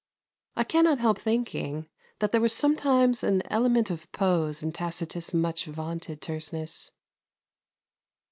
[0.55, 5.65] I cannot help thinking that there was sometimes an element of pose in Tacitus' much
[5.67, 6.89] vaunted terseness.